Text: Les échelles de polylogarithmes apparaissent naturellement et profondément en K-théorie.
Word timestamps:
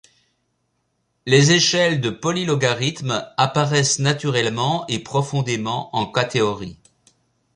Les 1.27 1.51
échelles 1.51 2.01
de 2.01 2.09
polylogarithmes 2.09 3.23
apparaissent 3.37 3.99
naturellement 3.99 4.83
et 4.87 4.97
profondément 4.97 5.95
en 5.95 6.07
K-théorie. 6.07 6.79